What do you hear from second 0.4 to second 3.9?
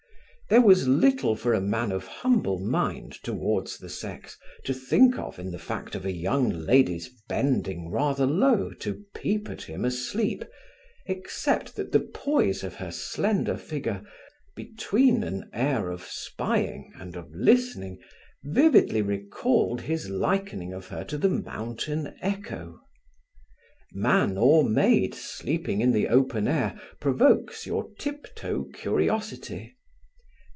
There was little for a man of humble mind toward the